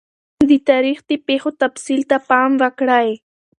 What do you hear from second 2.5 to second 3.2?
وکړئ.